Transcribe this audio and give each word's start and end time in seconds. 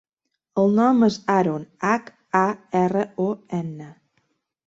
El 0.61 0.71
nom 0.77 1.03
és 1.07 1.17
Haron: 1.33 1.67
hac, 1.89 2.09
a, 2.41 2.43
erra, 2.81 3.03
o, 3.27 3.27
ena. 3.61 3.93